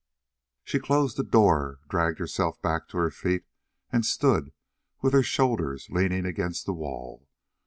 She 0.63 0.79
closed 0.79 1.15
the 1.15 1.23
door, 1.23 1.77
dragged 1.87 2.17
herself 2.17 2.59
back 2.59 2.87
to 2.87 2.97
her 2.97 3.11
feet, 3.11 3.43
and 3.91 4.03
stood 4.03 4.51
with 4.99 5.13
her 5.13 5.21
shoulders 5.21 5.89
leaning 5.91 6.25
against 6.25 6.65
the 6.65 6.73
wall. 6.73 7.27